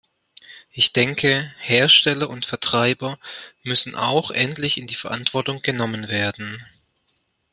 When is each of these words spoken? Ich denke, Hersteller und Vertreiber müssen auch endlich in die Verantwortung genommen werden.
Ich 0.71 0.93
denke, 0.93 1.53
Hersteller 1.59 2.27
und 2.27 2.47
Vertreiber 2.47 3.19
müssen 3.61 3.93
auch 3.95 4.31
endlich 4.31 4.79
in 4.79 4.87
die 4.87 4.95
Verantwortung 4.95 5.61
genommen 5.61 6.09
werden. 6.09 6.65